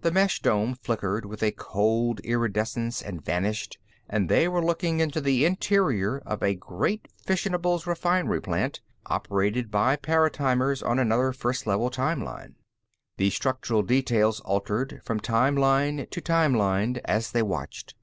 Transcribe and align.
The 0.00 0.10
mesh 0.10 0.42
dome 0.42 0.74
flickered 0.74 1.24
with 1.24 1.44
a 1.44 1.52
cold 1.52 2.18
iridescence 2.24 3.00
and 3.00 3.24
vanished, 3.24 3.78
and 4.08 4.28
they 4.28 4.48
were 4.48 4.64
looking 4.64 4.98
into 4.98 5.20
the 5.20 5.44
interior 5.44 6.18
of 6.26 6.42
a 6.42 6.56
great 6.56 7.06
fissionables 7.24 7.86
refinery 7.86 8.42
plant, 8.42 8.80
operated 9.06 9.70
by 9.70 9.94
paratimers 9.94 10.82
on 10.82 10.98
another 10.98 11.32
First 11.32 11.68
Level 11.68 11.88
time 11.88 12.20
line. 12.20 12.56
The 13.16 13.30
structural 13.30 13.84
details 13.84 14.40
altered, 14.40 15.02
from 15.04 15.20
time 15.20 15.56
line 15.56 16.08
to 16.10 16.20
time 16.20 16.52
line, 16.54 16.98
as 17.04 17.30
they 17.30 17.42
watched. 17.42 17.94